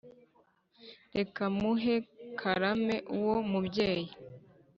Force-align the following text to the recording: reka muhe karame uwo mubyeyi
reka 1.17 1.43
muhe 1.59 1.95
karame 2.39 2.95
uwo 3.17 3.35
mubyeyi 3.49 4.09